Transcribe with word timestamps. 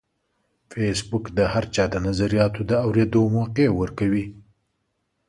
فېسبوک 0.71 1.25
د 1.37 1.39
هر 1.53 1.63
چا 1.75 1.83
د 1.93 1.95
نظریاتو 2.07 2.61
د 2.69 2.71
اورېدو 2.85 3.21
موقع 3.35 3.67
ورکوي 3.79 4.25